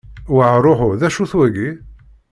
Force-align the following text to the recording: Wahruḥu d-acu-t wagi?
Wahruḥu 0.35 0.89
d-acu-t 0.99 1.33
wagi? 1.39 1.69